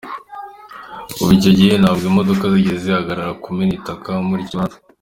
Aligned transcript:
Kuva 1.13 1.31
icyo 1.39 1.51
gihe 1.57 1.73
ntabwo 1.81 2.03
imodoka 2.11 2.43
zigeze 2.53 2.79
zihagarara 2.85 3.37
kumena 3.43 3.71
itaka 3.79 4.09
muri 4.27 4.41
iki 4.43 4.51
kibanza. 4.53 4.77